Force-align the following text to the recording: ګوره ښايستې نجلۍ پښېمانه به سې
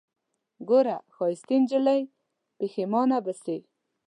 ګوره 0.67 0.97
ښايستې 1.15 1.55
نجلۍ 1.61 2.01
پښېمانه 2.57 3.17
به 3.25 3.33
سې 3.41 3.57